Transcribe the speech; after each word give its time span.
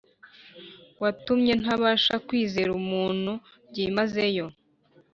watumye 1.01 1.53
ntabasha 1.61 2.15
kwizera 2.27 2.69
umuntu 2.81 3.31
byimazeyo. 3.69 4.45